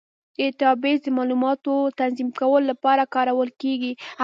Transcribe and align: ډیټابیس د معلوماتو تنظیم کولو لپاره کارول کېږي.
ډیټابیس 0.37 0.99
د 1.03 1.07
معلوماتو 1.17 1.73
تنظیم 1.99 2.29
کولو 2.39 2.67
لپاره 2.71 3.03
کارول 3.15 3.49
کېږي. 3.61 3.93